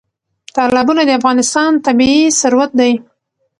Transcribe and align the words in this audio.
تالابونه 0.55 1.01
د 1.05 1.09
افغانستان 1.19 1.71
طبعي 1.85 2.21
ثروت 2.41 2.71
دی. 2.79 2.91